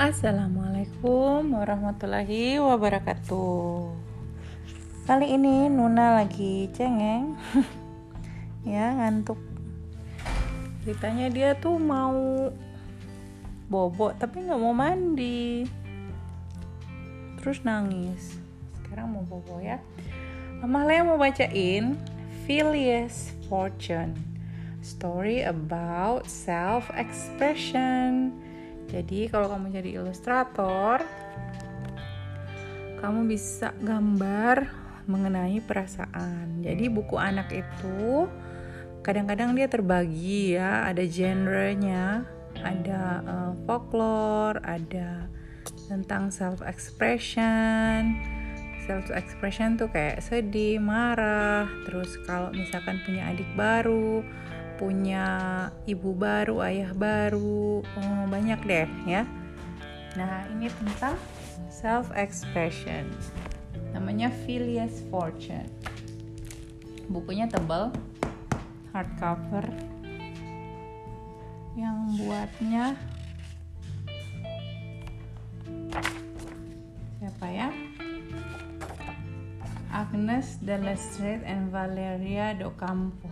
Assalamualaikum 0.00 1.60
warahmatullahi 1.60 2.56
wabarakatuh. 2.56 3.92
Kali 5.04 5.36
ini 5.36 5.68
Nuna 5.68 6.16
lagi 6.24 6.72
cengeng, 6.72 7.36
ya 8.72 8.96
ngantuk. 8.96 9.36
Ceritanya 10.80 11.28
dia 11.28 11.52
tuh 11.52 11.76
mau 11.76 12.48
bobo 13.68 14.16
tapi 14.16 14.40
nggak 14.40 14.56
mau 14.56 14.72
mandi, 14.72 15.68
terus 17.36 17.60
nangis. 17.60 18.40
Sekarang 18.80 19.12
mau 19.12 19.24
bobo 19.28 19.60
ya. 19.60 19.84
Amalia 20.64 21.04
mau 21.04 21.20
bacain 21.20 21.92
Phileas 22.48 23.36
Fortune, 23.52 24.16
story 24.80 25.44
about 25.44 26.24
self 26.24 26.88
expression 26.96 28.32
jadi 28.90 29.30
kalau 29.30 29.46
kamu 29.54 29.70
jadi 29.70 29.90
ilustrator, 30.02 30.98
kamu 32.98 33.30
bisa 33.30 33.70
gambar 33.78 34.66
mengenai 35.06 35.62
perasaan. 35.62 36.60
Jadi 36.60 36.90
buku 36.90 37.14
anak 37.14 37.54
itu 37.54 38.26
kadang-kadang 39.06 39.54
dia 39.54 39.70
terbagi 39.70 40.58
ya, 40.58 40.90
ada 40.90 41.06
genrenya, 41.06 42.26
ada 42.60 43.02
uh, 43.24 43.52
folklore, 43.64 44.58
ada 44.66 45.30
tentang 45.86 46.34
self 46.34 46.58
expression. 46.66 48.18
Self 48.90 49.06
expression 49.14 49.78
tuh 49.78 49.86
kayak 49.86 50.18
sedih, 50.18 50.82
marah, 50.82 51.70
terus 51.86 52.18
kalau 52.26 52.50
misalkan 52.50 52.98
punya 53.06 53.30
adik 53.30 53.46
baru, 53.54 54.26
punya 54.80 55.28
ibu 55.84 56.16
baru, 56.16 56.64
ayah 56.64 56.96
baru, 56.96 57.84
oh, 57.84 58.24
banyak 58.32 58.56
deh 58.64 58.88
ya. 59.04 59.28
Nah, 60.16 60.48
ini 60.56 60.72
tentang 60.72 61.20
self 61.68 62.08
expression. 62.16 63.04
Namanya 63.92 64.32
Phileas 64.42 65.04
Fortune. 65.12 65.68
Bukunya 67.12 67.44
tebal, 67.44 67.92
hardcover. 68.96 69.68
Yang 71.76 71.96
buatnya 72.18 72.84
siapa 77.20 77.46
ya? 77.46 77.68
Agnes 79.94 80.58
de 80.64 80.76
Lestrade 80.76 81.46
and 81.46 81.70
Valeria 81.70 82.56
do 82.58 82.72
Campo. 82.74 83.29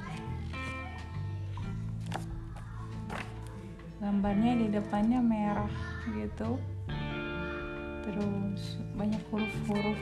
Gambarnya 4.09 4.57
di 4.57 4.67
depannya 4.73 5.21
merah 5.21 5.69
gitu. 6.17 6.57
Terus 8.09 8.81
banyak 8.97 9.21
huruf-huruf. 9.29 10.01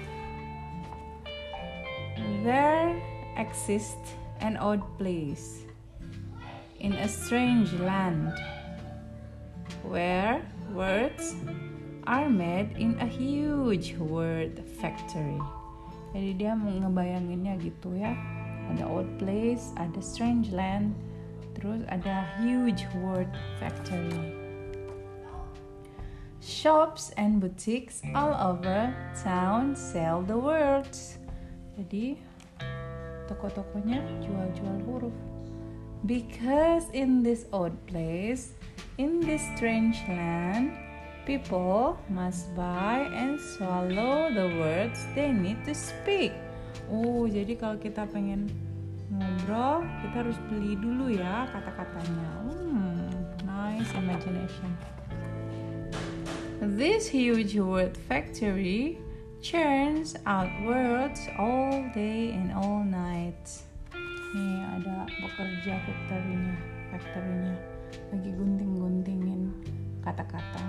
There 2.47 2.95
exists 3.35 4.15
an 4.39 4.55
odd 4.63 4.79
place 4.95 5.67
in 6.79 6.95
a 6.95 7.11
strange 7.11 7.75
land 7.83 8.31
where 9.83 10.39
words 10.71 11.35
are 12.07 12.31
made 12.31 12.79
in 12.79 12.95
a 13.03 13.11
huge 13.11 13.99
word 13.99 14.63
factory. 14.79 15.43
Jadi 16.15 16.47
dia 16.47 16.55
ngebayanginnya 16.55 17.59
gitu 17.59 17.99
ya. 17.99 18.15
Ada 18.71 18.87
odd 18.87 19.11
place 19.19 19.75
ada 19.75 19.99
strange 19.99 20.55
land 20.55 20.95
Terus 21.57 21.89
ada 21.89 22.29
huge 22.37 22.85
word 23.01 23.33
factory. 23.57 24.37
Shops 26.45 27.17
and 27.17 27.41
boutiques 27.41 28.05
all 28.13 28.37
over 28.37 28.93
town 29.25 29.73
sell 29.73 30.21
the 30.21 30.37
words. 30.37 31.17
Jadi 31.81 32.21
toko-tokonya 33.27 34.05
jual-jual 34.21 34.77
huruf. 34.85 35.17
Because 36.05 36.87
in 36.93 37.25
this 37.25 37.49
odd 37.51 37.75
place, 37.89 38.55
in 39.01 39.19
this 39.25 39.43
strange 39.57 39.99
land, 40.07 40.77
people 41.25 41.99
must 42.13 42.53
buy 42.55 43.09
and 43.11 43.41
swallow 43.41 44.31
the 44.31 44.61
words 44.61 45.03
they 45.19 45.33
need 45.33 45.59
to 45.67 45.75
speak. 45.75 46.31
Oh, 46.87 47.27
jadi 47.27 47.59
kalau 47.59 47.81
kita 47.83 48.07
pengen 48.13 48.47
ngobrol 49.17 49.85
kita 50.05 50.15
harus 50.25 50.39
beli 50.49 50.77
dulu 50.77 51.09
ya 51.13 51.49
kata-katanya. 51.53 52.31
Hmm, 52.49 53.09
nice 53.49 53.91
imagination. 53.97 54.71
This 56.61 57.09
huge 57.09 57.57
word 57.61 57.97
factory 57.97 59.01
churns 59.45 60.17
out 60.25 60.51
words 60.65 61.21
all 61.37 61.85
day 61.93 62.33
and 62.33 62.53
all 62.53 62.81
night. 62.85 63.65
Nih 64.37 64.61
ada 64.81 65.09
bekerja 65.21 65.81
factorynya 65.85 66.57
factorynya. 66.93 67.55
Lagi 68.13 68.31
gunting-guntingin 68.35 69.53
kata-kata. 70.05 70.65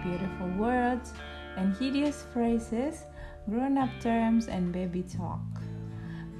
Beautiful 0.00 0.48
words 0.56 1.12
and 1.60 1.76
hideous 1.76 2.24
phrases 2.32 3.04
grown-up 3.48 3.90
terms 4.00 4.46
and 4.46 4.72
baby 4.72 5.02
talk 5.04 5.42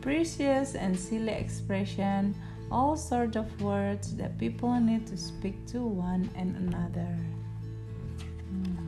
precious 0.00 0.74
and 0.74 0.98
silly 0.98 1.32
expression, 1.32 2.34
all 2.70 2.96
sorts 2.96 3.36
of 3.36 3.60
words 3.60 4.14
that 4.16 4.38
people 4.38 4.72
need 4.80 5.06
to 5.06 5.16
speak 5.16 5.66
to 5.66 5.80
one 5.80 6.30
and 6.36 6.56
another. 6.56 7.16
Hmm. 8.48 8.86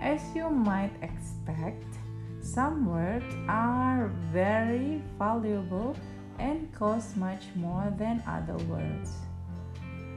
As 0.00 0.20
you 0.34 0.48
might 0.50 0.92
expect, 1.02 1.86
some 2.40 2.86
words 2.86 3.34
are 3.48 4.10
very 4.32 5.02
valuable 5.18 5.96
and 6.38 6.72
cost 6.72 7.16
much 7.16 7.44
more 7.54 7.92
than 7.98 8.22
other 8.26 8.56
words. 8.64 9.12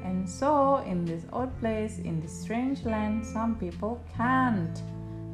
And 0.03 0.29
so, 0.29 0.77
in 0.85 1.03
this 1.05 1.25
odd 1.33 1.57
place, 1.59 1.97
in 1.99 2.21
this 2.21 2.31
strange 2.31 2.85
land, 2.85 3.25
some 3.25 3.55
people 3.55 4.03
can't 4.15 4.81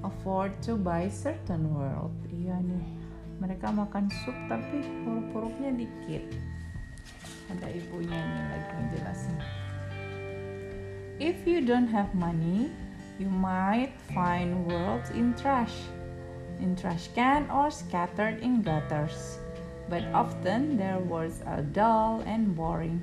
afford 0.03 0.61
to 0.63 0.75
buy 0.75 1.09
certain 1.09 1.75
words. 1.75 3.00
Mereka 3.41 3.73
makan 3.73 4.05
sup 4.21 4.37
tapi 4.45 4.85
huruf-hurufnya 5.01 5.73
dikit. 5.73 6.21
Ada 7.49 7.73
ibunya 7.73 8.13
ini 8.13 8.41
lagi 8.53 8.69
ngejelasin. 8.77 9.37
If 11.17 11.41
you 11.49 11.65
don't 11.65 11.89
have 11.89 12.13
money 12.13 12.69
you 13.17 13.33
might 13.33 13.97
find 14.13 14.69
words 14.69 15.09
in 15.09 15.33
trash. 15.33 15.73
In 16.61 16.77
trash 16.77 17.09
can 17.17 17.49
or 17.49 17.73
scattered 17.73 18.45
in 18.45 18.61
gutters. 18.61 19.41
But 19.89 20.05
often 20.13 20.77
their 20.77 21.01
words 21.01 21.41
are 21.49 21.65
dull 21.65 22.21
and 22.29 22.53
boring. 22.53 23.01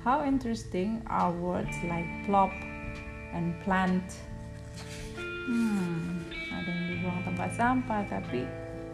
How 0.00 0.24
interesting 0.24 1.04
are 1.06 1.30
words 1.36 1.76
like 1.84 2.08
plop 2.24 2.56
and 3.36 3.52
plant? 3.60 4.24
Hmm 5.20 6.16
ada 6.66 6.70
yang 6.74 6.86
dibuang 6.98 7.20
tempat 7.22 7.50
sampah 7.54 8.02
tapi 8.10 8.42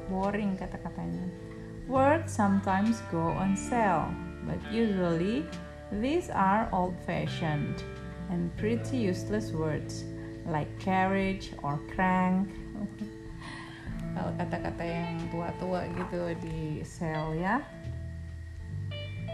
boring 0.08 0.56
kata-katanya. 0.56 1.26
Words 1.90 2.30
sometimes 2.30 3.02
go 3.10 3.34
on 3.34 3.58
sale, 3.58 4.08
but 4.46 4.58
usually 4.70 5.44
these 5.90 6.30
are 6.30 6.70
old-fashioned 6.72 7.82
and 8.30 8.48
pretty 8.56 8.96
useless 8.96 9.52
words 9.52 10.06
like 10.46 10.70
carriage 10.78 11.52
or 11.62 11.78
crank. 11.92 12.48
Kalau 14.16 14.32
kata-kata 14.36 14.84
yang 14.84 15.16
tua-tua 15.32 15.88
gitu 15.92 16.36
di 16.40 16.84
sale 16.84 17.32
ya. 17.36 17.60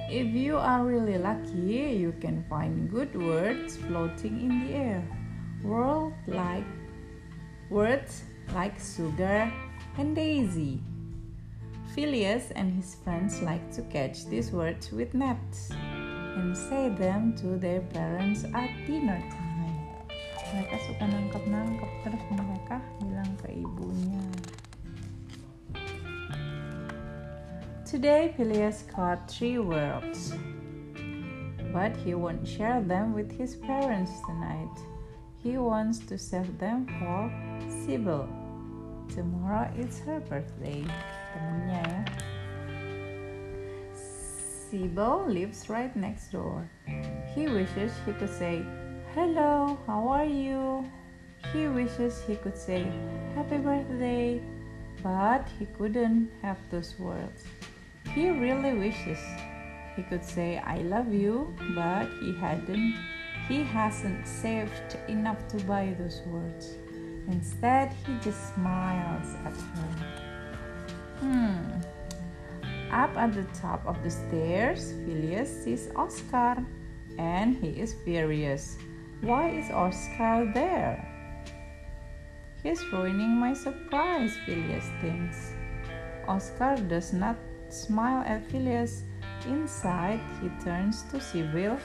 If 0.08 0.32
you 0.32 0.56
are 0.56 0.88
really 0.88 1.20
lucky, 1.20 1.92
you 2.00 2.16
can 2.16 2.40
find 2.48 2.88
good 2.88 3.12
words 3.12 3.76
floating 3.76 4.40
in 4.40 4.52
the 4.64 4.70
air. 4.72 5.02
World 5.60 6.16
like 6.24 6.64
words 7.68 8.24
like 8.56 8.80
sugar, 8.80 9.52
and 9.98 10.14
Daisy. 10.14 10.80
Phileas 11.94 12.52
and 12.54 12.72
his 12.72 12.94
friends 13.02 13.42
like 13.42 13.72
to 13.74 13.82
catch 13.90 14.26
these 14.26 14.52
words 14.52 14.92
with 14.92 15.12
nets 15.12 15.70
and 16.38 16.56
say 16.56 16.88
them 16.88 17.34
to 17.36 17.58
their 17.58 17.80
parents 17.90 18.46
at 18.54 18.70
dinner 18.86 19.18
time. 19.18 19.74
Mereka 20.54 20.76
suka 20.86 21.04
nangkap-nangkap 21.10 21.90
terus 22.06 22.24
mereka 22.30 22.78
bilang 23.02 23.32
ke 23.42 23.58
ibunya. 23.58 24.22
Today 27.82 28.30
Phileas 28.38 28.86
caught 28.86 29.26
three 29.26 29.58
words, 29.58 30.38
but 31.74 31.90
he 32.06 32.14
won't 32.14 32.46
share 32.46 32.78
them 32.78 33.10
with 33.10 33.34
his 33.34 33.58
parents 33.58 34.14
tonight. 34.30 34.76
He 35.42 35.58
wants 35.58 35.98
to 36.06 36.14
save 36.14 36.54
them 36.62 36.86
for 37.02 37.26
Sybil, 37.82 38.30
Tomorrow 39.18 39.66
is 39.74 39.98
her 40.06 40.20
birthday. 40.20 40.86
Temennya 41.34 42.06
ya. 44.70 45.26
Lives 45.26 45.66
right 45.68 45.90
next 45.96 46.30
door. 46.30 46.62
He 47.34 47.48
wishes 47.50 47.90
he 48.06 48.12
could 48.12 48.30
say, 48.30 48.62
Hello, 49.18 49.76
how 49.88 50.06
are 50.06 50.24
you? 50.24 50.86
He 51.52 51.66
wishes 51.66 52.22
he 52.28 52.36
could 52.36 52.56
say 52.56 52.86
happy 53.34 53.58
birthday, 53.58 54.40
but 55.02 55.50
he 55.58 55.66
couldn't 55.66 56.30
have 56.40 56.58
those 56.70 56.94
words. 57.00 57.42
He 58.14 58.30
really 58.30 58.78
wishes 58.78 59.18
he 59.96 60.04
could 60.04 60.22
say 60.22 60.62
I 60.62 60.78
love 60.86 61.12
you, 61.12 61.52
but 61.74 62.06
he 62.22 62.38
hadn't 62.38 62.94
he 63.48 63.64
hasn't 63.64 64.28
saved 64.28 64.94
enough 65.08 65.42
to 65.48 65.58
buy 65.66 65.96
those 65.98 66.22
words. 66.30 66.78
Instead, 67.28 67.92
he 68.06 68.16
just 68.20 68.54
smiles 68.54 69.34
at 69.44 69.52
her. 69.52 69.88
Hmm. 71.20 71.80
Up 72.90 73.14
at 73.16 73.34
the 73.34 73.44
top 73.52 73.86
of 73.86 74.02
the 74.02 74.10
stairs, 74.10 74.92
Phileas 75.04 75.64
sees 75.64 75.90
Oscar 75.94 76.64
and 77.18 77.56
he 77.56 77.68
is 77.68 77.94
furious. 78.04 78.78
Why 79.20 79.50
is 79.50 79.70
Oscar 79.70 80.50
there? 80.54 81.04
He's 82.62 82.80
ruining 82.92 83.36
my 83.36 83.52
surprise, 83.52 84.32
Phileas 84.46 84.88
thinks. 85.00 85.52
Oscar 86.26 86.76
does 86.88 87.12
not 87.12 87.36
smile 87.68 88.24
at 88.26 88.48
Phileas. 88.50 89.02
Inside, 89.46 90.20
he 90.40 90.48
turns 90.64 91.02
to 91.10 91.20
Sybil, 91.20 91.78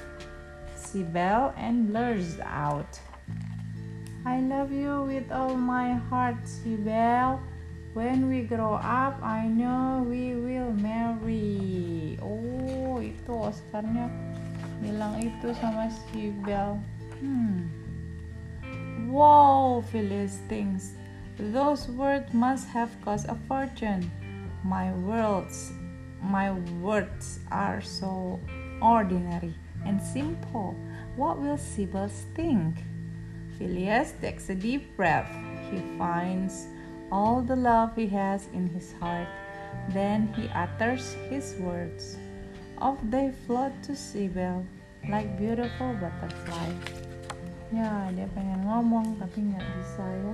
Sybil 0.75 1.53
and 1.57 1.87
blurs 1.87 2.39
out. 2.39 2.99
I 4.25 4.39
love 4.39 4.71
you 4.71 5.03
with 5.03 5.31
all 5.31 5.55
my 5.55 5.99
heart, 6.07 6.47
Sybil. 6.47 7.43
When 7.93 8.29
we 8.31 8.47
grow 8.47 8.79
up, 8.79 9.19
I 9.21 9.51
know 9.51 10.07
we 10.07 10.31
will 10.33 10.71
marry. 10.71 12.15
Oh, 12.23 13.03
itu 13.03 13.35
Oscarnya 13.35 14.07
bilang 14.79 15.19
itu 15.19 15.51
sama 15.59 15.91
Sybil. 16.07 16.79
Hmm. 17.19 17.67
Wow, 19.11 19.83
thinks. 20.47 20.95
Those 21.35 21.91
words 21.91 22.31
must 22.31 22.71
have 22.71 22.95
cost 23.03 23.27
a 23.27 23.35
fortune. 23.51 24.07
My 24.63 24.95
words, 25.03 25.75
my 26.23 26.55
words 26.79 27.43
are 27.51 27.83
so 27.83 28.39
ordinary 28.79 29.51
and 29.83 29.99
simple. 29.99 30.79
What 31.19 31.43
will 31.43 31.59
Sybil 31.59 32.07
think? 32.33 32.92
Phileas 33.57 34.13
takes 34.21 34.49
a 34.49 34.55
deep 34.55 34.95
breath. 34.95 35.29
He 35.71 35.81
finds 35.97 36.67
all 37.11 37.41
the 37.41 37.55
love 37.55 37.95
he 37.95 38.07
has 38.07 38.47
in 38.53 38.67
his 38.69 38.93
heart. 38.99 39.27
Then 39.89 40.33
he 40.33 40.49
utters 40.53 41.13
his 41.29 41.55
words. 41.59 42.17
Off 42.79 42.97
they 43.09 43.31
float 43.45 43.73
to 43.83 43.95
Sybil 43.95 44.65
like 45.09 45.37
beautiful 45.37 45.93
butterflies. 45.99 47.03
ya 47.73 48.05
dia 48.13 48.29
pengen 48.37 48.61
ngomong 48.69 49.17
tapi 49.17 49.49
nggak 49.49 49.65
bisa 49.81 50.05
ya 50.05 50.33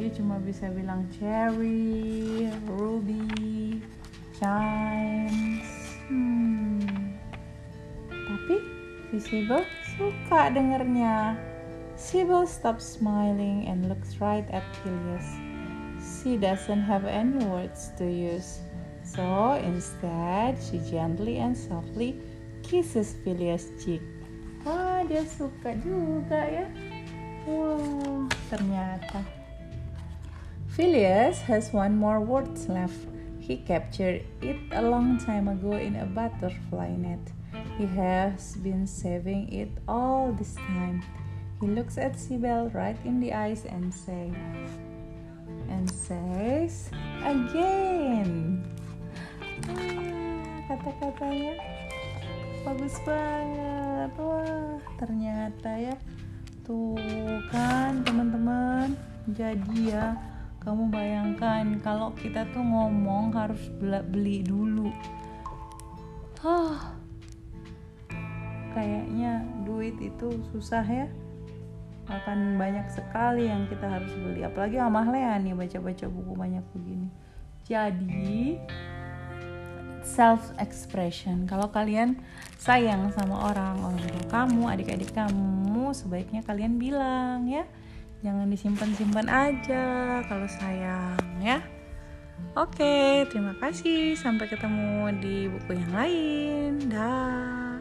dia 0.00 0.08
cuma 0.16 0.40
bisa 0.40 0.72
bilang 0.72 1.04
cherry 1.12 2.48
ruby 2.64 3.84
chimes 4.40 5.68
hmm. 6.08 7.12
tapi 8.08 8.56
visible 9.12 9.68
suka 10.00 10.48
dengernya 10.48 11.36
Sybil 11.98 12.46
stops 12.46 12.86
smiling 12.86 13.66
and 13.66 13.90
looks 13.90 14.22
right 14.22 14.46
at 14.54 14.62
Phileas. 14.80 15.26
She 15.98 16.38
doesn't 16.38 16.86
have 16.86 17.04
any 17.04 17.44
words 17.44 17.90
to 17.98 18.06
use, 18.06 18.62
so 19.02 19.58
instead 19.66 20.54
she 20.62 20.78
gently 20.78 21.42
and 21.42 21.58
softly 21.58 22.14
kisses 22.62 23.18
Phileas' 23.26 23.74
cheek. 23.82 24.00
wah 24.62 25.02
dia 25.10 25.26
suka 25.26 25.74
juga 25.82 26.46
ya. 26.46 26.66
Wow 27.50 28.30
ternyata. 28.46 29.26
Phileas 30.70 31.42
has 31.50 31.74
one 31.74 31.98
more 31.98 32.22
word 32.22 32.54
left. 32.70 33.10
He 33.42 33.58
captured 33.58 34.22
it 34.38 34.60
a 34.70 34.84
long 34.86 35.18
time 35.18 35.50
ago 35.50 35.74
in 35.74 35.98
a 35.98 36.06
butterfly 36.06 36.94
net. 36.94 37.26
He 37.74 37.90
has 37.98 38.54
been 38.62 38.86
saving 38.86 39.50
it 39.50 39.74
all 39.90 40.30
this 40.36 40.54
time 40.54 41.02
he 41.60 41.66
looks 41.66 41.98
at 41.98 42.14
Sibel 42.14 42.70
right 42.70 42.98
in 43.04 43.18
the 43.18 43.34
eyes 43.34 43.66
and 43.66 43.90
say 43.90 44.30
and 45.66 45.90
says 45.90 46.86
again. 47.26 48.62
Ah, 49.66 50.62
kata-katanya. 50.70 51.58
Bagus 52.62 52.94
banget. 53.02 54.10
Wah 54.22 54.78
ternyata 55.02 55.70
ya. 55.74 55.96
Tuh 56.62 56.94
kan 57.50 58.06
teman-teman. 58.06 58.94
Jadi 59.34 59.92
ya 59.92 60.14
kamu 60.62 60.94
bayangkan 60.94 61.82
kalau 61.82 62.14
kita 62.14 62.46
tuh 62.54 62.62
ngomong 62.62 63.34
harus 63.34 63.66
beli 63.82 64.46
dulu. 64.46 64.94
Hah, 66.38 66.94
kayaknya 68.78 69.42
duit 69.66 69.98
itu 69.98 70.38
susah 70.54 70.86
ya 70.86 71.10
akan 72.08 72.56
banyak 72.56 72.88
sekali 72.88 73.52
yang 73.52 73.68
kita 73.68 73.84
harus 73.84 74.10
beli 74.16 74.40
apalagi 74.42 74.80
Amahlean 74.80 75.44
nih 75.44 75.52
baca-baca 75.52 76.08
buku 76.08 76.32
banyak 76.32 76.64
begini 76.72 77.08
jadi 77.68 78.56
self 80.08 80.56
expression. 80.56 81.44
Kalau 81.44 81.68
kalian 81.68 82.16
sayang 82.56 83.12
sama 83.12 83.52
orang, 83.52 83.76
orang 83.84 84.00
tua 84.00 84.24
kamu, 84.32 84.62
adik-adik 84.72 85.12
kamu, 85.12 85.92
sebaiknya 85.92 86.40
kalian 86.48 86.80
bilang 86.80 87.44
ya. 87.44 87.68
Jangan 88.24 88.50
disimpan-simpan 88.50 89.28
aja 89.30 89.84
kalau 90.26 90.48
sayang 90.48 91.20
ya. 91.38 91.62
Oke, 92.58 93.28
terima 93.30 93.54
kasih. 93.60 94.18
Sampai 94.18 94.50
ketemu 94.50 95.12
di 95.22 95.46
buku 95.46 95.76
yang 95.76 95.92
lain. 95.94 96.70
Dah. 96.90 97.78